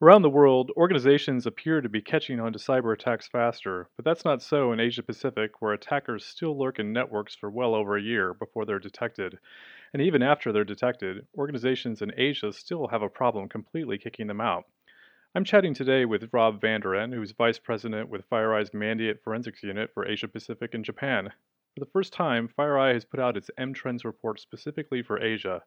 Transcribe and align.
Around 0.00 0.22
the 0.22 0.30
world, 0.30 0.70
organizations 0.76 1.44
appear 1.44 1.80
to 1.80 1.88
be 1.88 2.00
catching 2.00 2.38
on 2.38 2.52
to 2.52 2.58
cyber 2.60 2.92
attacks 2.92 3.26
faster, 3.26 3.88
but 3.96 4.04
that's 4.04 4.24
not 4.24 4.40
so 4.40 4.70
in 4.70 4.78
Asia 4.78 5.02
Pacific, 5.02 5.60
where 5.60 5.72
attackers 5.72 6.24
still 6.24 6.56
lurk 6.56 6.78
in 6.78 6.92
networks 6.92 7.34
for 7.34 7.50
well 7.50 7.74
over 7.74 7.96
a 7.96 8.00
year 8.00 8.32
before 8.32 8.64
they're 8.64 8.78
detected. 8.78 9.40
And 9.92 10.00
even 10.00 10.22
after 10.22 10.52
they're 10.52 10.62
detected, 10.62 11.26
organizations 11.36 12.00
in 12.00 12.12
Asia 12.16 12.52
still 12.52 12.86
have 12.86 13.02
a 13.02 13.08
problem 13.08 13.48
completely 13.48 13.98
kicking 13.98 14.28
them 14.28 14.40
out. 14.40 14.66
I'm 15.34 15.42
chatting 15.42 15.74
today 15.74 16.04
with 16.04 16.32
Rob 16.32 16.60
van 16.60 16.80
der 16.80 16.94
Ven, 16.94 17.10
who's 17.10 17.32
Vice 17.32 17.58
President 17.58 18.08
with 18.08 18.30
FireEye's 18.30 18.70
Mandiant 18.70 19.20
Forensics 19.24 19.64
Unit 19.64 19.90
for 19.92 20.06
Asia 20.06 20.28
Pacific 20.28 20.74
and 20.74 20.84
Japan. 20.84 21.32
For 21.74 21.84
the 21.84 21.90
first 21.90 22.12
time, 22.12 22.48
FireEye 22.56 22.94
has 22.94 23.04
put 23.04 23.18
out 23.18 23.36
its 23.36 23.50
M-Trends 23.58 24.04
report 24.04 24.38
specifically 24.38 25.02
for 25.02 25.20
Asia. 25.20 25.64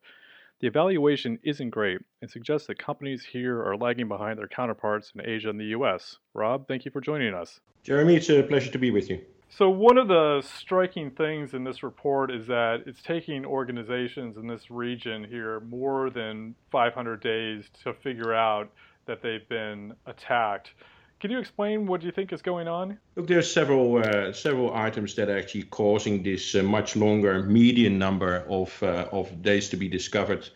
The 0.61 0.67
evaluation 0.67 1.39
isn't 1.41 1.71
great 1.71 2.01
and 2.21 2.29
suggests 2.29 2.67
that 2.67 2.77
companies 2.77 3.25
here 3.25 3.63
are 3.63 3.75
lagging 3.75 4.07
behind 4.07 4.37
their 4.37 4.47
counterparts 4.47 5.11
in 5.15 5.27
Asia 5.27 5.49
and 5.49 5.59
the 5.59 5.73
US. 5.77 6.19
Rob, 6.35 6.67
thank 6.67 6.85
you 6.85 6.91
for 6.91 7.01
joining 7.01 7.33
us. 7.33 7.59
Jeremy, 7.81 8.15
it's 8.15 8.29
a 8.29 8.43
pleasure 8.43 8.71
to 8.71 8.77
be 8.77 8.91
with 8.91 9.09
you. 9.09 9.19
So, 9.49 9.69
one 9.69 9.97
of 9.97 10.07
the 10.07 10.41
striking 10.41 11.09
things 11.09 11.55
in 11.55 11.63
this 11.63 11.81
report 11.81 12.29
is 12.29 12.45
that 12.45 12.83
it's 12.85 13.01
taking 13.01 13.43
organizations 13.43 14.37
in 14.37 14.45
this 14.45 14.69
region 14.69 15.23
here 15.23 15.61
more 15.61 16.11
than 16.11 16.53
500 16.71 17.21
days 17.21 17.65
to 17.83 17.93
figure 17.95 18.33
out 18.33 18.71
that 19.07 19.23
they've 19.23 19.49
been 19.49 19.95
attacked. 20.05 20.75
Can 21.21 21.29
you 21.29 21.37
explain 21.37 21.85
what 21.85 22.01
you 22.01 22.11
think 22.11 22.33
is 22.33 22.41
going 22.41 22.67
on? 22.67 22.97
Look, 23.15 23.27
there 23.27 23.37
are 23.37 23.43
several 23.43 23.97
uh, 23.97 24.33
several 24.33 24.73
items 24.73 25.13
that 25.15 25.29
are 25.29 25.37
actually 25.37 25.65
causing 25.69 26.23
this 26.23 26.55
uh, 26.55 26.63
much 26.63 26.95
longer 26.95 27.43
median 27.43 27.99
number 27.99 28.43
of 28.49 28.81
uh, 28.81 29.05
of 29.11 29.43
days 29.43 29.69
to 29.69 29.77
be 29.77 29.87
discovered, 29.87 30.49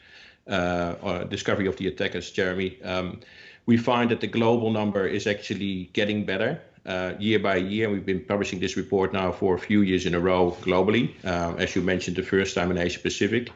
uh, 0.47 1.23
discovery 1.25 1.67
of 1.67 1.77
the 1.77 1.87
attackers. 1.87 2.31
Jeremy, 2.31 2.81
um, 2.81 3.19
we 3.65 3.77
find 3.77 4.11
that 4.11 4.21
the 4.21 4.27
global 4.27 4.71
number 4.71 5.07
is 5.07 5.27
actually 5.27 5.89
getting 5.93 6.25
better 6.25 6.61
uh, 6.85 7.13
year 7.19 7.39
by 7.39 7.55
year. 7.55 7.89
We've 7.89 8.05
been 8.05 8.23
publishing 8.23 8.59
this 8.59 8.77
report 8.77 9.11
now 9.11 9.31
for 9.31 9.55
a 9.55 9.59
few 9.59 9.81
years 9.81 10.05
in 10.05 10.13
a 10.13 10.19
row 10.19 10.55
globally, 10.61 11.13
uh, 11.23 11.55
as 11.57 11.75
you 11.75 11.81
mentioned, 11.81 12.15
the 12.15 12.23
first 12.23 12.53
time 12.55 12.71
in 12.71 12.77
Asia 12.77 12.99
Pacific. 12.99 13.51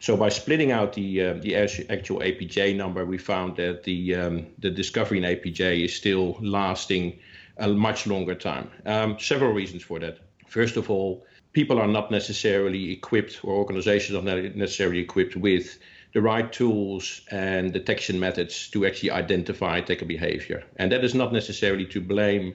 So 0.00 0.16
by 0.16 0.28
splitting 0.28 0.72
out 0.72 0.92
the 0.92 1.22
uh, 1.22 1.34
the 1.34 1.56
actual 1.56 2.20
APJ 2.20 2.76
number, 2.76 3.04
we 3.04 3.18
found 3.18 3.56
that 3.56 3.84
the 3.84 4.14
um, 4.14 4.46
the 4.58 4.70
discovery 4.70 5.18
in 5.18 5.24
APJ 5.24 5.84
is 5.84 5.94
still 5.94 6.36
lasting 6.40 7.18
a 7.56 7.68
much 7.68 8.06
longer 8.06 8.34
time. 8.34 8.70
Um, 8.84 9.18
several 9.18 9.52
reasons 9.52 9.82
for 9.82 9.98
that. 10.00 10.18
First 10.46 10.76
of 10.76 10.90
all, 10.90 11.26
people 11.54 11.78
are 11.80 11.88
not 11.88 12.10
necessarily 12.10 12.92
equipped, 12.92 13.40
or 13.42 13.54
organizations 13.54 14.18
are 14.18 14.22
not 14.22 14.54
necessarily 14.54 15.00
equipped 15.00 15.34
with 15.34 15.78
the 16.16 16.22
right 16.22 16.50
tools 16.50 17.20
and 17.30 17.74
detection 17.74 18.18
methods 18.18 18.70
to 18.70 18.86
actually 18.86 19.10
identify 19.10 19.76
attacker 19.76 20.06
behavior. 20.06 20.64
And 20.76 20.90
that 20.90 21.04
is 21.04 21.14
not 21.14 21.30
necessarily 21.30 21.84
to 21.88 22.00
blame 22.00 22.54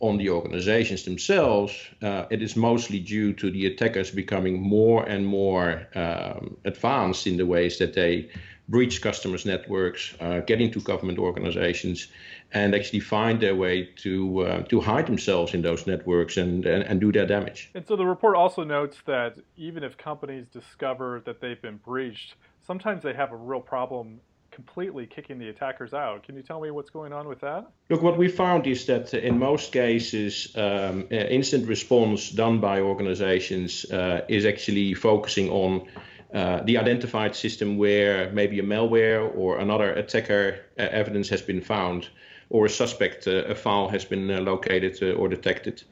on 0.00 0.18
the 0.18 0.28
organizations 0.28 1.04
themselves. 1.04 1.72
Uh, 2.02 2.24
it 2.30 2.42
is 2.42 2.56
mostly 2.56 2.98
due 2.98 3.32
to 3.34 3.48
the 3.52 3.66
attackers 3.66 4.10
becoming 4.10 4.60
more 4.60 5.04
and 5.04 5.24
more 5.24 5.86
um, 5.94 6.56
advanced 6.64 7.28
in 7.28 7.36
the 7.36 7.46
ways 7.46 7.78
that 7.78 7.94
they 7.94 8.28
breach 8.68 9.00
customers' 9.00 9.46
networks, 9.46 10.12
uh, 10.18 10.40
get 10.40 10.60
into 10.60 10.80
government 10.80 11.20
organizations, 11.20 12.08
and 12.50 12.74
actually 12.74 12.98
find 12.98 13.40
their 13.40 13.54
way 13.54 13.88
to 14.02 14.40
uh, 14.40 14.62
to 14.62 14.80
hide 14.80 15.06
themselves 15.06 15.54
in 15.54 15.62
those 15.62 15.86
networks 15.86 16.36
and, 16.36 16.66
and, 16.66 16.82
and 16.82 17.00
do 17.00 17.12
their 17.12 17.26
damage. 17.26 17.70
And 17.72 17.86
so 17.86 17.94
the 17.94 18.04
report 18.04 18.34
also 18.34 18.64
notes 18.64 18.96
that 19.06 19.36
even 19.56 19.84
if 19.84 19.96
companies 19.96 20.46
discover 20.52 21.22
that 21.24 21.40
they've 21.40 21.62
been 21.62 21.76
breached, 21.76 22.34
sometimes 22.66 23.02
they 23.02 23.14
have 23.14 23.32
a 23.32 23.36
real 23.36 23.60
problem 23.60 24.20
completely 24.50 25.06
kicking 25.06 25.38
the 25.38 25.48
attackers 25.48 25.92
out. 25.92 26.22
Can 26.22 26.34
you 26.34 26.42
tell 26.42 26.60
me 26.60 26.70
what's 26.70 26.90
going 26.90 27.12
on 27.12 27.28
with 27.28 27.40
that? 27.40 27.66
Look, 27.90 28.02
what 28.02 28.16
we 28.16 28.28
found 28.28 28.66
is 28.66 28.86
that 28.86 29.12
in 29.12 29.38
most 29.38 29.70
cases, 29.70 30.50
um, 30.56 31.06
uh, 31.12 31.14
incident 31.14 31.68
response 31.68 32.30
done 32.30 32.58
by 32.58 32.80
organizations 32.80 33.84
uh, 33.92 34.24
is 34.28 34.46
actually 34.46 34.94
focusing 34.94 35.50
on 35.50 35.86
uh, 36.32 36.62
the 36.64 36.78
identified 36.78 37.36
system 37.36 37.76
where 37.76 38.30
maybe 38.32 38.58
a 38.58 38.62
malware 38.62 39.30
or 39.36 39.58
another 39.58 39.92
attacker 39.92 40.58
uh, 40.78 40.82
evidence 40.82 41.28
has 41.28 41.42
been 41.42 41.60
found 41.60 42.08
or 42.48 42.66
a 42.66 42.70
suspect 42.70 43.26
uh, 43.26 43.44
a 43.44 43.54
file 43.54 43.88
has 43.88 44.04
been 44.04 44.30
uh, 44.30 44.40
located 44.40 45.02
or 45.02 45.28
detected. 45.28 45.82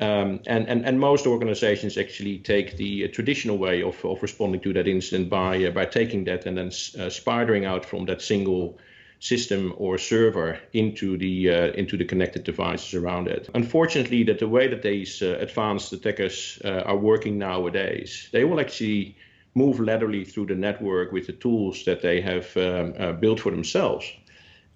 Um, 0.00 0.40
and, 0.46 0.66
and, 0.68 0.86
and 0.86 0.98
most 0.98 1.26
organizations 1.26 1.98
actually 1.98 2.38
take 2.38 2.76
the 2.76 3.04
uh, 3.04 3.08
traditional 3.12 3.58
way 3.58 3.82
of, 3.82 4.02
of 4.04 4.22
responding 4.22 4.60
to 4.62 4.72
that 4.72 4.88
incident 4.88 5.28
by, 5.28 5.64
uh, 5.64 5.70
by 5.70 5.84
taking 5.84 6.24
that 6.24 6.46
and 6.46 6.56
then 6.56 6.68
uh, 6.68 7.10
spidering 7.10 7.66
out 7.66 7.84
from 7.84 8.06
that 8.06 8.22
single 8.22 8.78
system 9.20 9.72
or 9.76 9.98
server 9.98 10.58
into 10.72 11.16
the 11.16 11.48
uh, 11.48 11.66
into 11.74 11.96
the 11.96 12.04
connected 12.04 12.42
devices 12.42 12.94
around 12.94 13.28
it. 13.28 13.48
Unfortunately, 13.54 14.24
that 14.24 14.40
the 14.40 14.48
way 14.48 14.66
that 14.66 14.82
these 14.82 15.22
uh, 15.22 15.36
advanced 15.38 15.92
attackers 15.92 16.60
uh, 16.64 16.82
are 16.86 16.96
working 16.96 17.38
nowadays, 17.38 18.28
they 18.32 18.42
will 18.42 18.58
actually 18.58 19.14
move 19.54 19.78
laterally 19.78 20.24
through 20.24 20.46
the 20.46 20.54
network 20.54 21.12
with 21.12 21.26
the 21.26 21.32
tools 21.34 21.84
that 21.84 22.00
they 22.00 22.20
have 22.20 22.56
um, 22.56 23.20
built 23.20 23.38
for 23.38 23.52
themselves 23.52 24.10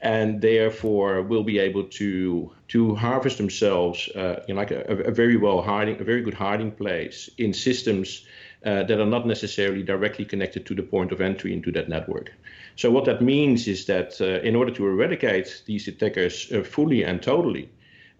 and 0.00 0.40
therefore 0.40 1.22
will 1.22 1.44
be 1.44 1.58
able 1.58 1.84
to 1.84 2.52
to 2.68 2.94
harvest 2.94 3.38
themselves 3.38 4.08
uh, 4.10 4.42
in 4.48 4.56
like 4.56 4.70
a, 4.70 4.82
a, 4.82 5.10
very 5.10 5.36
well 5.36 5.62
hiding, 5.62 6.00
a 6.00 6.04
very 6.04 6.22
good 6.22 6.34
hiding 6.34 6.70
place 6.70 7.30
in 7.38 7.52
systems 7.52 8.26
uh, 8.64 8.82
that 8.82 9.00
are 9.00 9.06
not 9.06 9.26
necessarily 9.26 9.82
directly 9.82 10.24
connected 10.24 10.66
to 10.66 10.74
the 10.74 10.82
point 10.82 11.12
of 11.12 11.20
entry 11.20 11.52
into 11.52 11.70
that 11.70 11.88
network. 11.88 12.32
So 12.74 12.90
what 12.90 13.04
that 13.04 13.22
means 13.22 13.68
is 13.68 13.86
that 13.86 14.20
uh, 14.20 14.40
in 14.46 14.56
order 14.56 14.72
to 14.72 14.86
eradicate 14.86 15.62
these 15.66 15.88
attackers 15.88 16.52
uh, 16.52 16.62
fully 16.62 17.04
and 17.04 17.22
totally, 17.22 17.70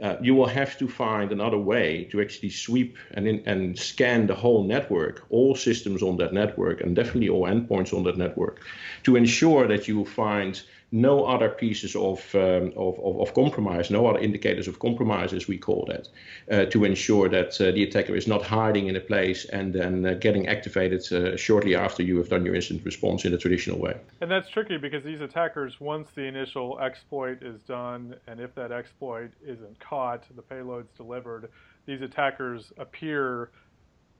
uh, 0.03 0.17
you 0.21 0.35
will 0.35 0.47
have 0.47 0.79
to 0.79 0.89
find 0.89 1.33
another 1.33 1.59
way 1.59 2.05
to 2.05 2.21
actually 2.21 2.51
sweep 2.51 2.97
and, 3.15 3.27
in, 3.27 3.43
and 3.47 3.79
scan 3.79 4.27
the 4.27 4.35
whole 4.35 4.63
network, 4.65 5.25
all 5.31 5.55
systems 5.55 6.03
on 6.03 6.17
that 6.19 6.33
network, 6.33 6.81
and 6.81 6.95
definitely 6.95 7.29
all 7.29 7.45
endpoints 7.45 7.95
on 7.95 8.05
that 8.05 8.17
network, 8.17 8.61
to 9.03 9.17
ensure 9.17 9.67
that 9.67 9.89
you 9.89 10.05
find 10.05 10.63
no 10.93 11.25
other 11.25 11.49
pieces 11.49 11.97
of, 11.97 12.35
um, 12.35 12.73
of, 12.77 12.99
of, 13.01 13.21
of, 13.21 13.35
compromise, 13.35 13.91
no 13.91 14.07
other 14.07 14.21
indicators 14.21 14.69
of 14.69 14.79
compromise, 14.79 15.33
as 15.33 15.49
we 15.49 15.59
call 15.59 15.85
that, 15.89 16.09
uh, 16.51 16.65
to 16.71 16.85
ensure 16.85 17.29
that 17.29 17.61
uh, 17.61 17.73
the 17.73 17.83
attacker 17.83 18.15
is 18.15 18.27
not 18.29 18.43
hiding 18.43 18.87
in 18.87 18.95
a 18.97 19.01
place 19.01 19.45
and 19.47 19.73
then 19.73 20.07
uh, 20.07 20.15
getting 20.15 20.47
activated 20.47 21.01
uh, 21.13 21.37
shortly 21.37 21.75
after 21.75 22.03
you 22.03 22.17
have 22.19 22.29
done 22.29 22.45
your 22.45 22.55
incident 22.55 22.85
response 22.85 23.25
in 23.25 23.35
a 23.35 23.39
traditional 23.39 23.79
way. 23.79 23.97
And 24.21 24.31
that's 24.31 24.49
tricky 24.49 24.77
because 24.77 25.03
these 25.03 25.21
attackers, 25.21 25.81
once 25.81 26.09
the 26.15 26.23
initial 26.23 26.79
exploit 26.79 27.43
is 27.43 27.61
done, 27.63 28.15
and 28.29 28.41
if 28.41 28.55
that 28.55 28.71
exploit 28.71 29.31
isn't 29.45 29.81
caught, 29.81 30.25
the 30.37 30.43
payload's 30.43 30.91
delivered, 30.97 31.51
these 31.87 32.01
attackers 32.01 32.73
appear 32.79 33.51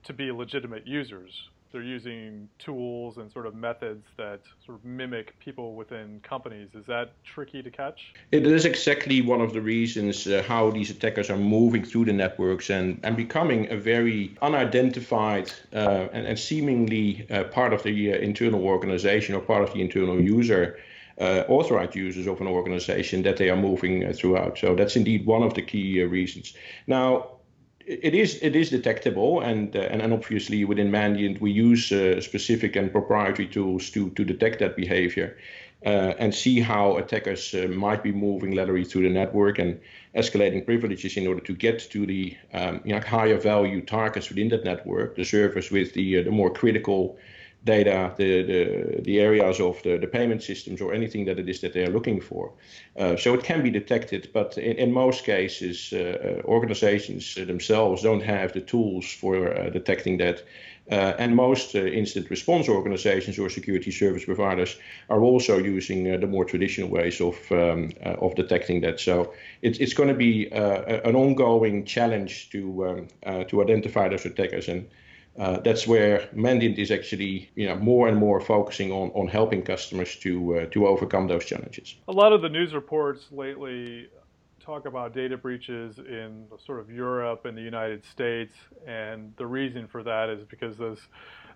to 0.03 0.13
be 0.13 0.31
legitimate 0.31 0.85
users 0.85 1.49
they're 1.71 1.81
using 1.81 2.47
tools 2.59 3.17
and 3.17 3.31
sort 3.31 3.45
of 3.45 3.55
methods 3.55 4.05
that 4.17 4.39
sort 4.65 4.77
of 4.77 4.85
mimic 4.85 5.37
people 5.39 5.75
within 5.75 6.19
companies. 6.21 6.69
Is 6.73 6.85
that 6.87 7.11
tricky 7.23 7.61
to 7.61 7.69
catch? 7.69 8.13
It 8.31 8.45
is 8.47 8.65
exactly 8.65 9.21
one 9.21 9.41
of 9.41 9.53
the 9.53 9.61
reasons 9.61 10.27
uh, 10.27 10.43
how 10.47 10.71
these 10.71 10.89
attackers 10.89 11.29
are 11.29 11.37
moving 11.37 11.83
through 11.83 12.05
the 12.05 12.13
networks 12.13 12.69
and, 12.69 12.99
and 13.03 13.17
becoming 13.17 13.71
a 13.71 13.77
very 13.77 14.35
unidentified 14.41 15.51
uh, 15.73 16.07
and, 16.13 16.27
and, 16.27 16.39
seemingly 16.39 17.27
uh, 17.29 17.43
part 17.45 17.73
of 17.73 17.83
the 17.83 18.13
uh, 18.13 18.17
internal 18.17 18.63
organization 18.63 19.35
or 19.35 19.41
part 19.41 19.63
of 19.63 19.73
the 19.73 19.81
internal 19.81 20.19
user. 20.19 20.79
Uh, 21.19 21.43
authorized 21.47 21.95
users 21.95 22.27
of 22.27 22.39
an 22.41 22.45
organization 22.45 23.23
that 23.23 23.37
they 23.37 23.49
are 23.49 23.55
moving 23.55 24.05
uh, 24.05 24.13
throughout. 24.13 24.55
So 24.55 24.75
that's 24.75 24.95
indeed 24.95 25.25
one 25.25 25.41
of 25.41 25.55
the 25.55 25.63
key 25.63 26.03
reasons. 26.03 26.53
Now, 26.85 27.36
it 27.87 28.13
is 28.13 28.37
it 28.41 28.55
is 28.55 28.69
detectable, 28.69 29.39
and 29.41 29.75
uh, 29.75 29.79
and, 29.79 30.01
and 30.01 30.13
obviously 30.13 30.65
within 30.65 30.91
Mandiant 30.91 31.39
we 31.39 31.51
use 31.51 31.91
uh, 31.91 32.19
specific 32.21 32.75
and 32.75 32.91
proprietary 32.91 33.47
tools 33.47 33.89
to 33.91 34.09
to 34.11 34.25
detect 34.25 34.59
that 34.59 34.75
behavior. 34.75 35.37
Uh, 35.85 36.15
and 36.17 36.33
see 36.33 36.59
how 36.59 36.97
attackers 36.97 37.53
uh, 37.53 37.67
might 37.67 38.01
be 38.01 38.11
moving 38.11 38.55
laterally 38.55 38.83
through 38.83 39.03
the 39.03 39.13
network 39.13 39.59
and 39.59 39.79
escalating 40.15 40.65
privileges 40.65 41.17
in 41.17 41.27
order 41.27 41.39
to 41.39 41.53
get 41.53 41.77
to 41.91 42.07
the 42.07 42.35
um, 42.55 42.81
you 42.83 42.91
know, 42.91 42.99
higher 42.99 43.37
value 43.37 43.79
targets 43.85 44.27
within 44.29 44.49
that 44.49 44.63
network, 44.65 45.15
the 45.15 45.23
servers 45.23 45.69
with 45.69 45.93
the, 45.93 46.17
uh, 46.17 46.23
the 46.23 46.31
more 46.31 46.49
critical 46.49 47.15
data, 47.63 48.13
the, 48.17 48.43
the, 48.43 49.01
the 49.01 49.19
areas 49.19 49.59
of 49.59 49.81
the, 49.83 49.97
the 49.97 50.07
payment 50.07 50.41
systems 50.41 50.81
or 50.81 50.93
anything 50.93 51.25
that 51.25 51.39
it 51.39 51.49
is 51.49 51.61
that 51.61 51.73
they 51.73 51.83
are 51.83 51.89
looking 51.89 52.21
for. 52.21 52.51
Uh, 52.97 53.15
so 53.15 53.33
it 53.33 53.43
can 53.43 53.61
be 53.61 53.69
detected, 53.69 54.29
but 54.33 54.57
in, 54.57 54.77
in 54.77 54.91
most 54.91 55.23
cases, 55.23 55.93
uh, 55.93 55.97
uh 55.97 56.47
organizations 56.47 57.35
themselves 57.35 58.03
don't 58.03 58.23
have 58.23 58.53
the 58.53 58.61
tools 58.61 59.11
for 59.11 59.53
uh, 59.53 59.69
detecting 59.69 60.17
that. 60.17 60.43
Uh, 60.89 61.13
and 61.19 61.35
most 61.35 61.75
uh, 61.75 61.79
incident 61.79 62.29
response 62.29 62.69
organizations 62.69 63.37
or 63.37 63.49
security 63.49 63.91
service 63.91 64.23
providers 64.23 64.77
are 65.09 65.21
also 65.21 65.57
using 65.57 66.05
the 66.21 66.27
more 66.27 66.45
traditional 66.45 66.87
ways 66.89 67.19
of 67.19 67.35
um, 67.51 67.91
of 68.03 68.33
detecting 68.35 68.79
that. 68.79 68.97
So 68.97 69.33
it's 69.61 69.79
it's 69.79 69.93
going 69.93 70.07
to 70.07 70.15
be 70.15 70.47
an 70.49 71.13
ongoing 71.13 71.83
challenge 71.83 72.49
to 72.51 72.87
um, 72.87 73.45
to 73.47 73.61
identify 73.61 74.07
those 74.07 74.25
attackers 74.25 74.69
and 74.69 74.87
uh, 75.37 75.59
that's 75.59 75.85
where 75.85 76.27
Mandiant 76.33 76.77
is 76.77 76.89
actually, 76.89 77.49
you 77.55 77.67
know, 77.67 77.75
more 77.75 78.07
and 78.07 78.17
more 78.17 78.41
focusing 78.41 78.91
on, 78.91 79.09
on 79.11 79.27
helping 79.27 79.61
customers 79.61 80.15
to 80.17 80.57
uh, 80.57 80.65
to 80.67 80.87
overcome 80.87 81.27
those 81.27 81.45
challenges. 81.45 81.95
A 82.07 82.11
lot 82.11 82.33
of 82.33 82.41
the 82.41 82.49
news 82.49 82.73
reports 82.73 83.25
lately 83.31 84.09
talk 84.59 84.85
about 84.85 85.13
data 85.13 85.37
breaches 85.37 85.97
in 85.99 86.45
sort 86.65 86.79
of 86.79 86.89
Europe 86.91 87.45
and 87.45 87.57
the 87.57 87.61
United 87.61 88.03
States, 88.05 88.53
and 88.85 89.33
the 89.37 89.45
reason 89.45 89.87
for 89.87 90.03
that 90.03 90.29
is 90.29 90.43
because 90.43 90.75
those 90.77 90.99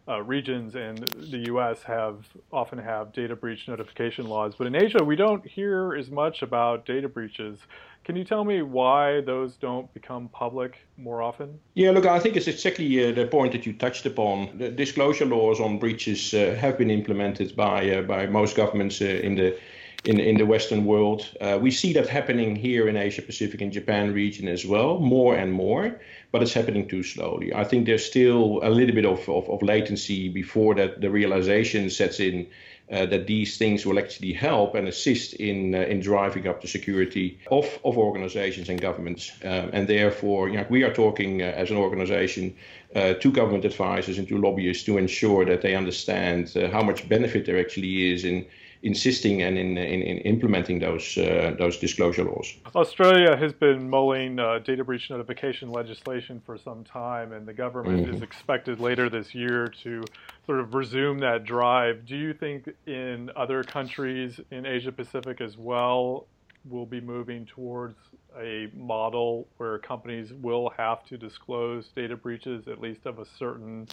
uh, 0.07 0.21
regions 0.21 0.75
in 0.75 0.95
the 0.95 1.43
U.S. 1.47 1.83
have 1.83 2.25
often 2.51 2.79
have 2.79 3.13
data 3.13 3.35
breach 3.35 3.67
notification 3.67 4.25
laws, 4.27 4.55
but 4.57 4.67
in 4.67 4.75
Asia 4.75 5.03
we 5.03 5.15
don't 5.15 5.45
hear 5.45 5.95
as 5.95 6.09
much 6.09 6.41
about 6.41 6.85
data 6.85 7.07
breaches. 7.07 7.59
Can 8.03 8.15
you 8.15 8.23
tell 8.23 8.43
me 8.43 8.63
why 8.63 9.21
those 9.21 9.57
don't 9.57 9.93
become 9.93 10.27
public 10.29 10.87
more 10.97 11.21
often? 11.21 11.59
Yeah, 11.75 11.91
look, 11.91 12.07
I 12.07 12.19
think 12.19 12.35
it's 12.35 12.47
exactly 12.47 13.07
uh, 13.07 13.11
the 13.11 13.27
point 13.27 13.51
that 13.51 13.65
you 13.67 13.73
touched 13.73 14.05
upon. 14.07 14.57
The 14.57 14.69
disclosure 14.69 15.25
laws 15.25 15.59
on 15.59 15.77
breaches 15.77 16.33
uh, 16.33 16.57
have 16.59 16.79
been 16.79 16.89
implemented 16.89 17.55
by 17.55 17.89
uh, 17.91 18.01
by 18.01 18.25
most 18.25 18.55
governments 18.55 19.01
uh, 19.01 19.05
in 19.05 19.35
the 19.35 19.57
in, 20.03 20.19
in 20.19 20.37
the 20.37 20.45
Western 20.45 20.85
world. 20.85 21.29
Uh, 21.39 21.59
we 21.61 21.69
see 21.69 21.93
that 21.93 22.07
happening 22.07 22.55
here 22.55 22.87
in 22.87 22.97
Asia 22.97 23.21
Pacific 23.21 23.61
and 23.61 23.71
Japan 23.71 24.13
region 24.13 24.47
as 24.47 24.65
well, 24.65 24.99
more 24.99 25.35
and 25.35 25.53
more, 25.53 25.99
but 26.31 26.41
it's 26.41 26.53
happening 26.53 26.87
too 26.87 27.03
slowly. 27.03 27.53
I 27.53 27.63
think 27.63 27.85
there's 27.85 28.05
still 28.05 28.59
a 28.63 28.69
little 28.69 28.95
bit 28.95 29.05
of, 29.05 29.29
of, 29.29 29.49
of 29.49 29.61
latency 29.61 30.29
before 30.29 30.73
that 30.75 31.01
the 31.01 31.09
realization 31.09 31.89
sets 31.89 32.19
in 32.19 32.47
uh, 32.91 33.05
that 33.05 33.25
these 33.25 33.57
things 33.57 33.85
will 33.85 33.97
actually 33.97 34.33
help 34.33 34.75
and 34.75 34.87
assist 34.87 35.33
in 35.35 35.73
uh, 35.73 35.77
in 35.77 36.01
driving 36.01 36.45
up 36.45 36.61
the 36.61 36.67
security 36.67 37.39
of, 37.49 37.65
of 37.85 37.97
organizations 37.97 38.67
and 38.67 38.81
governments. 38.81 39.31
Um, 39.45 39.69
and 39.71 39.87
therefore, 39.87 40.49
you 40.49 40.57
know, 40.57 40.65
we 40.69 40.83
are 40.83 40.93
talking 40.93 41.41
uh, 41.41 41.45
as 41.45 41.71
an 41.71 41.77
organization 41.77 42.53
uh, 42.93 43.13
to 43.13 43.31
government 43.31 43.63
advisors 43.63 44.17
and 44.17 44.27
to 44.27 44.37
lobbyists 44.37 44.83
to 44.85 44.97
ensure 44.97 45.45
that 45.45 45.61
they 45.61 45.73
understand 45.73 46.51
uh, 46.57 46.69
how 46.69 46.81
much 46.81 47.07
benefit 47.07 47.45
there 47.45 47.59
actually 47.59 48.11
is 48.11 48.25
in 48.25 48.45
insisting 48.83 49.43
and 49.43 49.57
in, 49.57 49.77
in, 49.77 50.01
in 50.01 50.17
implementing 50.19 50.79
those 50.79 51.17
uh, 51.17 51.55
those 51.57 51.77
disclosure 51.77 52.23
laws. 52.23 52.55
Australia 52.75 53.35
has 53.35 53.53
been 53.53 53.89
mulling 53.89 54.39
uh, 54.39 54.59
data 54.59 54.83
breach 54.83 55.09
notification 55.09 55.71
legislation 55.71 56.41
for 56.45 56.57
some 56.57 56.83
time, 56.83 57.31
and 57.33 57.47
the 57.47 57.53
government 57.53 58.05
mm-hmm. 58.05 58.15
is 58.15 58.21
expected 58.21 58.79
later 58.79 59.09
this 59.09 59.35
year 59.35 59.67
to 59.83 60.03
sort 60.45 60.59
of 60.59 60.73
resume 60.73 61.19
that 61.19 61.43
drive. 61.43 62.05
Do 62.05 62.15
you 62.15 62.33
think 62.33 62.69
in 62.87 63.29
other 63.35 63.63
countries 63.63 64.39
in 64.49 64.65
Asia 64.65 64.91
Pacific 64.91 65.41
as 65.41 65.57
well? 65.57 66.25
Will 66.69 66.85
be 66.85 67.01
moving 67.01 67.47
towards 67.47 67.95
a 68.39 68.69
model 68.75 69.47
where 69.57 69.79
companies 69.79 70.31
will 70.31 70.71
have 70.77 71.03
to 71.05 71.17
disclose 71.17 71.87
data 71.95 72.15
breaches, 72.15 72.67
at 72.67 72.79
least 72.79 73.05
of 73.05 73.19
a 73.19 73.25
certain 73.25 73.87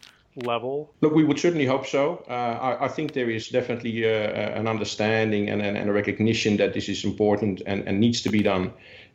level? 0.46 0.92
Look, 1.00 1.14
we 1.14 1.24
would 1.24 1.38
certainly 1.38 1.66
hope 1.66 1.86
so. 1.86 2.24
Uh, 2.28 2.32
I, 2.32 2.84
I, 2.84 2.88
think 2.88 3.12
there 3.12 3.30
is 3.30 3.48
definitely 3.48 4.04
uh, 4.04 4.08
uh, 4.08 4.52
an 4.56 4.66
understanding 4.66 5.48
and, 5.48 5.62
and, 5.62 5.76
and, 5.76 5.88
a 5.88 5.92
recognition 5.92 6.56
that 6.58 6.74
this 6.74 6.88
is 6.88 7.04
important 7.04 7.62
and, 7.66 7.86
and 7.86 8.00
needs 8.00 8.22
to 8.22 8.30
be 8.30 8.42
done 8.42 8.72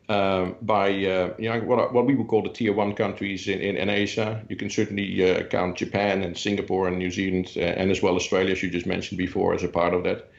um, 0.10 0.56
by 0.62 0.90
uh, 0.90 1.34
you 1.38 1.50
know, 1.50 1.60
what, 1.62 1.94
what 1.94 2.06
we 2.06 2.16
would 2.16 2.28
call 2.28 2.42
the 2.42 2.50
tier 2.50 2.74
one 2.74 2.94
countries 2.94 3.48
in, 3.48 3.60
in, 3.60 3.78
in 3.78 3.90
Asia. 3.90 4.44
You 4.50 4.56
can 4.56 4.70
certainly 4.70 5.32
uh, 5.32 5.44
count 5.44 5.78
Japan 5.78 6.24
and 6.24 6.38
Singapore 6.38 6.88
and 6.88 6.98
New 6.98 7.12
Zealand 7.12 7.56
and 7.56 7.90
as 7.90 8.02
well 8.02 8.16
Australia, 8.16 8.52
as 8.52 8.64
you 8.64 8.70
just 8.70 8.86
mentioned 8.86 9.18
before, 9.18 9.54
as 9.54 9.64
a 9.64 9.70
part 9.70 9.94
of 9.94 10.04
that. 10.04 10.30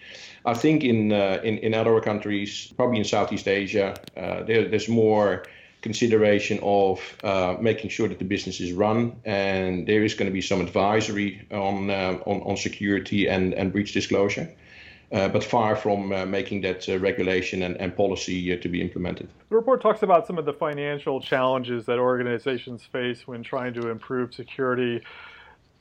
I 0.47 0.53
think 0.53 0.85
in 0.85 1.11
in, 1.11 1.57
in 1.59 1.73
other 1.73 1.99
countries, 2.03 2.71
probably 2.77 2.99
in 2.99 3.05
Southeast 3.05 3.49
Asia, 3.49 3.95
there, 4.15 4.69
there's 4.69 4.91
more 4.91 5.45
consideration 5.85 6.59
of 6.63 6.99
uh, 7.23 7.57
making 7.61 7.91
sure 7.91 8.09
that 8.09 8.19
the 8.19 8.25
business 8.25 8.59
is 8.59 8.73
run, 8.73 9.01
and 9.25 9.87
there 9.87 10.03
is 10.03 10.15
going 10.15 10.29
to 10.33 10.37
be 10.41 10.41
some 10.41 10.61
advisory 10.69 11.47
on 11.53 11.91
uh, 11.91 12.19
on, 12.31 12.39
on 12.49 12.57
security 12.57 13.29
and, 13.29 13.55
and 13.55 13.71
breach 13.71 13.93
disclosure. 13.93 14.49
Uh, 15.13 15.29
but 15.29 15.45
far 15.45 15.77
from 15.77 16.01
uh, 16.11 16.25
making 16.27 16.63
that 16.63 16.89
uh, 16.89 16.99
regulation 16.99 17.63
and, 17.63 17.77
and 17.83 17.95
policy 17.95 18.39
uh, 18.53 18.57
to 18.65 18.69
be 18.69 18.81
implemented. 18.81 19.29
The 19.51 19.57
report 19.57 19.81
talks 19.81 20.03
about 20.03 20.27
some 20.27 20.39
of 20.39 20.47
the 20.47 20.55
financial 20.55 21.21
challenges 21.21 21.85
that 21.87 21.99
organizations 21.99 22.83
face 22.97 23.21
when 23.29 23.43
trying 23.43 23.75
to 23.75 23.91
improve 23.91 24.35
security. 24.35 25.03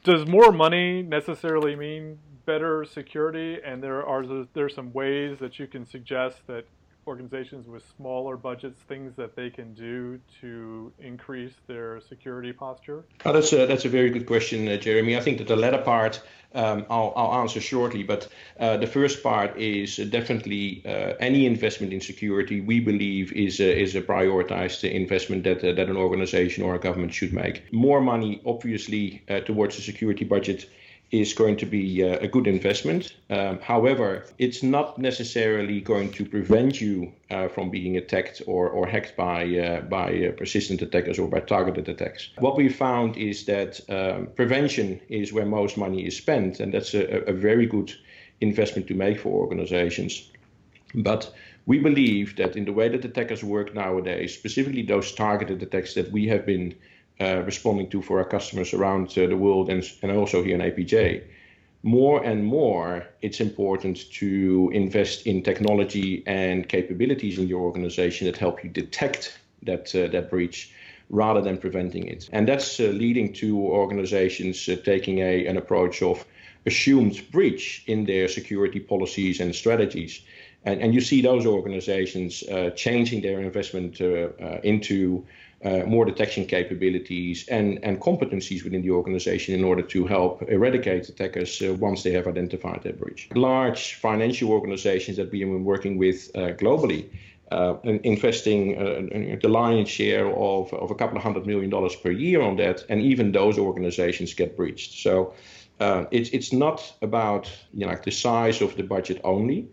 Does 0.03 0.27
more 0.27 0.51
money 0.51 1.01
necessarily 1.01 1.75
mean 1.75 2.19
better 2.45 2.85
security? 2.85 3.59
And 3.65 3.81
there 3.81 4.05
are 4.05 4.23
there 4.53 4.65
are 4.65 4.75
some 4.79 4.91
ways 4.91 5.39
that 5.39 5.57
you 5.59 5.67
can 5.67 5.85
suggest 5.95 6.35
that 6.47 6.65
organizations 7.07 7.67
with 7.67 7.83
smaller 7.97 8.37
budgets 8.37 8.79
things 8.81 9.15
that 9.15 9.35
they 9.35 9.49
can 9.49 9.73
do 9.73 10.19
to 10.41 10.91
increase 10.99 11.53
their 11.67 11.99
security 12.01 12.53
posture? 12.53 13.03
Oh, 13.25 13.33
that's 13.33 13.53
a 13.53 13.65
that's 13.65 13.85
a 13.85 13.89
very 13.89 14.09
good 14.09 14.25
question, 14.25 14.67
uh, 14.67 14.77
Jeremy. 14.77 15.17
I 15.17 15.19
think 15.19 15.37
that 15.37 15.47
the 15.47 15.55
latter 15.55 15.81
part 15.81 16.21
um, 16.55 16.85
I'll, 16.89 17.13
I'll 17.15 17.41
answer 17.41 17.59
shortly, 17.59 18.03
but 18.03 18.27
uh, 18.59 18.77
the 18.77 18.87
first 18.87 19.23
part 19.23 19.57
is 19.57 19.97
definitely 19.97 20.83
uh, 20.85 21.13
any 21.19 21.45
investment 21.45 21.93
in 21.93 22.01
security 22.01 22.61
we 22.61 22.79
believe 22.79 23.31
is 23.33 23.59
a, 23.59 23.81
is 23.81 23.95
a 23.95 24.01
prioritized 24.01 24.89
investment 24.89 25.43
that 25.45 25.63
uh, 25.63 25.73
that 25.73 25.89
an 25.89 25.97
organization 25.97 26.63
or 26.63 26.75
a 26.75 26.79
government 26.79 27.13
should 27.13 27.33
make. 27.33 27.71
More 27.73 28.01
money, 28.01 28.41
obviously, 28.45 29.23
uh, 29.29 29.39
towards 29.39 29.75
the 29.75 29.81
security 29.81 30.25
budget 30.25 30.69
is 31.13 31.31
going 31.31 31.55
to 31.55 31.65
be 31.67 32.03
uh, 32.03 32.17
a 32.21 32.27
good 32.27 32.47
investment. 32.47 33.13
Um, 33.29 33.59
however, 33.59 34.25
it's 34.39 34.63
not 34.63 34.97
necessarily 34.97 35.79
going 35.79 36.11
to 36.13 36.25
prevent 36.25 36.81
you 36.81 37.13
uh, 37.29 37.47
from 37.49 37.69
being 37.69 37.95
attacked 37.97 38.41
or, 38.47 38.67
or 38.67 38.87
hacked 38.87 39.15
by 39.15 39.41
uh, 39.57 39.81
by 39.81 40.07
uh, 40.25 40.31
persistent 40.31 40.81
attackers 40.81 41.19
or 41.19 41.27
by 41.27 41.39
targeted 41.39 41.87
attacks. 41.87 42.29
What 42.39 42.57
we 42.57 42.67
found 42.67 43.15
is 43.15 43.45
that 43.45 43.79
um, 43.89 44.27
prevention 44.35 44.99
is 45.07 45.31
where 45.31 45.45
most 45.45 45.77
money 45.77 46.01
is 46.07 46.17
spent, 46.17 46.59
and 46.59 46.73
that's 46.73 46.95
a, 46.95 47.29
a 47.29 47.33
very 47.33 47.67
good 47.67 47.93
investment 48.41 48.87
to 48.87 48.95
make 48.95 49.19
for 49.19 49.29
organizations. 49.29 50.31
But 50.95 51.31
we 51.67 51.77
believe 51.79 52.35
that 52.37 52.55
in 52.55 52.65
the 52.65 52.73
way 52.73 52.89
that 52.89 53.05
attackers 53.05 53.43
work 53.43 53.75
nowadays, 53.75 54.33
specifically 54.33 54.81
those 54.81 55.11
targeted 55.13 55.61
attacks 55.61 55.93
that 55.93 56.11
we 56.11 56.27
have 56.27 56.45
been 56.45 56.73
responding 57.19 57.89
to 57.89 58.01
for 58.01 58.19
our 58.19 58.25
customers 58.25 58.73
around 58.73 59.17
uh, 59.17 59.27
the 59.27 59.37
world 59.37 59.69
and, 59.69 59.83
and 60.01 60.11
also 60.11 60.43
here 60.43 60.55
in 60.55 60.61
APJ. 60.61 61.23
More 61.83 62.23
and 62.23 62.45
more, 62.45 63.05
it's 63.21 63.41
important 63.41 64.09
to 64.13 64.71
invest 64.73 65.27
in 65.27 65.43
technology 65.43 66.23
and 66.25 66.67
capabilities 66.69 67.37
in 67.37 67.47
your 67.47 67.61
organization 67.61 68.25
that 68.27 68.37
help 68.37 68.63
you 68.63 68.69
detect 68.69 69.37
that 69.63 69.93
uh, 69.93 70.07
that 70.07 70.29
breach 70.29 70.71
rather 71.09 71.41
than 71.41 71.57
preventing 71.57 72.07
it. 72.07 72.29
And 72.31 72.47
that's 72.47 72.79
uh, 72.79 72.83
leading 72.85 73.33
to 73.33 73.59
organizations 73.59 74.67
uh, 74.69 74.77
taking 74.83 75.19
a, 75.19 75.45
an 75.45 75.57
approach 75.57 76.01
of 76.01 76.25
assumed 76.65 77.21
breach 77.31 77.83
in 77.87 78.05
their 78.05 78.29
security 78.29 78.79
policies 78.79 79.41
and 79.41 79.53
strategies. 79.53 80.21
And, 80.63 80.81
and 80.81 80.93
you 80.93 81.01
see 81.01 81.21
those 81.21 81.45
organizations 81.45 82.43
uh, 82.43 82.69
changing 82.69 83.21
their 83.21 83.41
investment 83.41 83.99
into 84.63 85.25
uh, 85.63 85.83
more 85.85 86.05
detection 86.05 86.45
capabilities 86.45 87.47
and, 87.47 87.79
and 87.83 88.01
competencies 88.01 88.63
within 88.63 88.81
the 88.81 88.91
organization 88.91 89.55
in 89.55 89.63
order 89.63 89.81
to 89.81 90.05
help 90.05 90.41
eradicate 90.49 91.07
attackers 91.07 91.61
uh, 91.61 91.73
once 91.75 92.03
they 92.03 92.11
have 92.11 92.27
identified 92.27 92.83
their 92.83 92.93
breach. 92.93 93.29
Large 93.33 93.95
financial 93.95 94.51
organizations 94.51 95.15
that 95.17 95.31
we 95.31 95.39
have 95.39 95.49
been 95.49 95.63
working 95.63 95.97
with 95.97 96.29
uh, 96.35 96.51
globally 96.53 97.09
uh, 97.51 97.77
investing 97.83 98.75
uh, 98.77 99.37
the 99.41 99.47
lion's 99.47 99.89
share 99.89 100.27
of, 100.27 100.73
of 100.73 100.91
a 100.91 100.95
couple 100.95 101.17
of 101.17 101.23
hundred 101.23 101.45
million 101.45 101.69
dollars 101.69 101.95
per 101.95 102.11
year 102.11 102.41
on 102.41 102.55
that, 102.57 102.83
and 102.89 103.01
even 103.01 103.31
those 103.31 103.57
organizations 103.59 104.33
get 104.33 104.57
breached. 104.57 105.01
So 105.03 105.33
uh, 105.79 106.05
it's 106.09 106.29
it's 106.31 106.51
not 106.51 106.93
about 107.01 107.51
you 107.73 107.85
know 107.85 107.95
the 108.03 108.11
size 108.11 108.61
of 108.61 108.75
the 108.75 108.83
budget 108.83 109.21
only. 109.23 109.67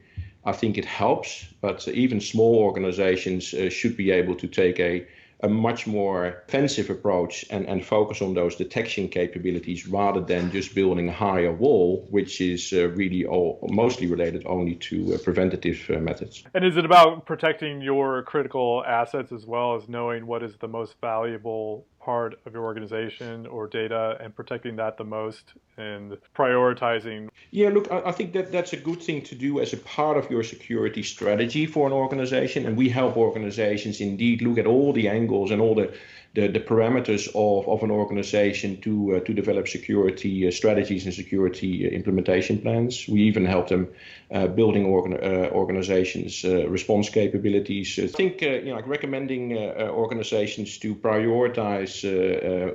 I 0.44 0.52
think 0.52 0.78
it 0.78 0.84
helps, 0.84 1.46
but 1.60 1.86
even 1.88 2.20
small 2.20 2.56
organizations 2.56 3.54
should 3.72 3.96
be 3.96 4.10
able 4.10 4.34
to 4.36 4.46
take 4.46 4.80
a 4.80 5.06
a 5.42 5.48
much 5.48 5.86
more 5.86 6.42
offensive 6.48 6.90
approach 6.90 7.44
and, 7.50 7.66
and 7.66 7.84
focus 7.84 8.20
on 8.22 8.34
those 8.34 8.56
detection 8.56 9.08
capabilities 9.08 9.86
rather 9.86 10.20
than 10.20 10.50
just 10.50 10.74
building 10.74 11.08
a 11.08 11.12
higher 11.12 11.52
wall, 11.52 12.06
which 12.10 12.40
is 12.40 12.72
uh, 12.72 12.88
really 12.90 13.24
all, 13.24 13.66
mostly 13.70 14.06
related 14.06 14.42
only 14.46 14.74
to 14.76 15.14
uh, 15.14 15.18
preventative 15.18 15.90
uh, 15.90 15.98
methods. 15.98 16.44
And 16.54 16.64
is 16.64 16.76
it 16.76 16.84
about 16.84 17.26
protecting 17.26 17.80
your 17.80 18.22
critical 18.22 18.84
assets 18.86 19.32
as 19.32 19.46
well 19.46 19.74
as 19.76 19.88
knowing 19.88 20.26
what 20.26 20.42
is 20.42 20.56
the 20.58 20.68
most 20.68 20.94
valuable 21.00 21.86
part 22.00 22.40
of 22.46 22.54
your 22.54 22.64
organization 22.64 23.46
or 23.46 23.66
data 23.66 24.16
and 24.20 24.34
protecting 24.34 24.76
that 24.76 24.96
the 24.96 25.04
most 25.04 25.52
and 25.76 26.16
prioritizing? 26.36 27.28
Yeah, 27.50 27.68
look, 27.68 27.90
I, 27.92 28.12
think 28.12 28.32
that 28.32 28.50
that's 28.50 28.72
a 28.72 28.76
good 28.76 29.02
thing 29.02 29.22
to 29.22 29.34
do 29.34 29.60
as 29.60 29.72
a 29.72 29.76
part 29.76 30.16
of 30.16 30.30
your 30.30 30.42
security 30.42 31.02
strategy 31.02 31.66
for 31.66 31.86
an 31.86 31.92
organization. 31.92 32.66
And 32.66 32.76
we 32.76 32.88
help 32.88 33.16
organizations 33.16 34.00
indeed 34.00 34.42
look 34.42 34.58
at 34.58 34.66
all 34.66 34.92
the 34.92 35.08
angles 35.08 35.50
and 35.50 35.60
all 35.60 35.74
the 35.74 35.92
the, 36.34 36.46
the 36.46 36.60
parameters 36.60 37.26
of, 37.34 37.68
of 37.68 37.82
an 37.82 37.90
organization 37.90 38.80
to 38.82 39.16
uh, 39.16 39.20
to 39.20 39.34
develop 39.34 39.66
security 39.66 40.46
uh, 40.46 40.50
strategies 40.50 41.04
and 41.04 41.12
security 41.12 41.86
uh, 41.86 41.90
implementation 41.90 42.58
plans. 42.58 43.08
We 43.08 43.22
even 43.22 43.44
help 43.44 43.68
them 43.68 43.88
uh, 44.30 44.46
building 44.46 44.84
organ, 44.84 45.14
uh, 45.14 45.50
organizations 45.50 46.44
response 46.44 47.08
capabilities. 47.08 47.98
I 47.98 48.06
think 48.06 48.42
you 48.42 48.66
know, 48.66 48.76
like 48.76 48.86
recommending 48.86 49.56
organizations 49.56 50.78
to 50.78 50.94
prioritize 50.94 51.99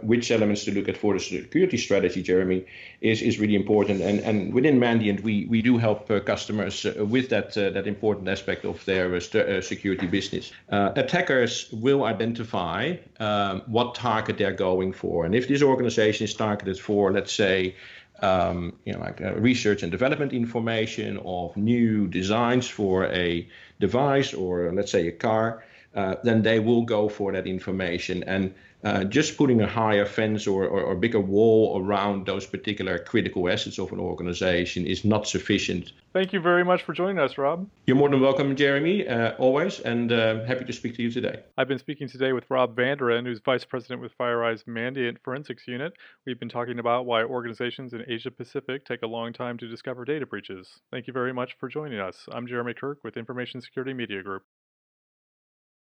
which 0.02 0.32
elements 0.32 0.66
to 0.66 0.72
look 0.72 0.90
at 0.90 0.98
for 0.98 1.14
the 1.14 1.20
security 1.20 1.78
strategy, 1.78 2.22
Jeremy, 2.22 2.66
is, 3.02 3.22
is 3.22 3.40
really 3.40 3.56
important. 3.56 4.02
And 4.02 4.20
and 4.20 4.54
within 4.54 4.80
Mandiant, 4.80 5.22
we 5.22 5.46
we 5.46 5.62
do 5.62 5.78
help 5.78 6.08
customers 6.26 6.84
with 6.84 7.30
that 7.30 7.54
that 7.54 7.88
important 7.88 8.28
aspect 8.28 8.66
of 8.66 8.84
their 8.86 9.22
security 9.62 10.08
business. 10.08 10.52
attackers 10.70 11.70
will 11.72 12.04
identify. 12.04 12.96
Uh, 13.20 13.36
um, 13.36 13.62
what 13.68 13.96
target 13.96 14.38
they're 14.38 14.54
going 14.54 14.94
for. 14.94 15.26
And 15.26 15.36
if 15.36 15.48
this 15.48 15.62
organization 15.62 16.26
is 16.26 16.34
targeted 16.34 16.80
for, 16.80 17.12
let's 17.12 17.34
say, 17.34 17.76
um, 18.22 18.74
you 18.86 18.94
know, 18.94 19.00
like 19.00 19.22
uh, 19.22 19.36
research 19.36 19.84
and 19.84 19.92
development 19.92 20.32
information 20.34 21.20
of 21.26 21.56
new 21.58 22.08
designs 22.08 22.68
for 22.68 23.06
a 23.06 23.48
device 23.80 24.34
or 24.34 24.72
let's 24.72 24.92
say 24.92 25.08
a 25.08 25.12
car, 25.12 25.64
uh, 25.96 26.16
then 26.24 26.42
they 26.42 26.60
will 26.60 26.84
go 26.84 27.10
for 27.10 27.32
that 27.34 27.46
information. 27.48 28.24
And 28.24 28.54
uh, 28.86 29.04
just 29.04 29.36
putting 29.36 29.62
a 29.62 29.68
higher 29.68 30.06
fence 30.06 30.46
or, 30.46 30.66
or, 30.66 30.82
or, 30.82 30.96
bigger 30.96 31.20
wall 31.20 31.82
around 31.84 32.28
those 32.28 32.46
particular 32.46 33.00
critical 33.00 33.50
assets 33.50 33.80
of 33.80 33.92
an 33.92 34.00
organization 34.00 34.86
is 34.86 35.04
not 35.04 35.28
sufficient. 35.28 35.92
Thank 36.14 36.34
you 36.34 36.40
very 36.40 36.64
much 36.64 36.84
for 36.84 36.94
joining 36.94 37.18
us, 37.18 37.36
Rob. 37.40 37.68
You're 37.88 37.98
more 37.98 38.10
than 38.10 38.22
welcome, 38.22 38.56
Jeremy, 38.56 39.08
uh, 39.08 39.32
always, 39.38 39.80
and 39.80 40.12
uh, 40.12 40.46
happy 40.46 40.66
to 40.66 40.72
speak 40.72 40.96
to 40.98 41.02
you 41.02 41.10
today. 41.10 41.42
I've 41.58 41.68
been 41.68 41.80
speaking 41.80 42.08
today 42.08 42.32
with 42.32 42.46
Rob 42.52 42.76
van 42.76 42.98
der 42.98 43.10
Ven, 43.12 43.26
who's 43.26 43.42
Vice 43.44 43.66
President 43.66 44.02
with 44.02 44.16
FireEye's 44.20 44.64
Mandiant 44.66 45.18
Forensics 45.24 45.68
Unit. 45.68 45.94
We've 46.28 46.40
been 46.40 46.48
talking 46.48 46.78
about 46.78 47.08
why 47.08 47.24
organizations 47.24 47.94
in 47.94 48.04
Asia 48.08 48.30
Pacific 48.30 48.86
take 48.86 49.02
a 49.02 49.08
long 49.08 49.34
time 49.34 49.58
to 49.58 49.68
discover 49.68 50.06
data 50.06 50.28
breaches. 50.28 50.70
Thank 50.92 51.08
you 51.08 51.14
very 51.14 51.34
much 51.34 51.58
for 51.60 51.70
joining 51.70 52.00
us. 52.00 52.28
I'm 52.32 52.46
Jeremy 52.46 52.76
Kirk 52.76 53.00
with 53.04 53.18
Information 53.18 53.62
Security 53.62 53.94
Media 53.94 54.22
Group. 54.22 54.44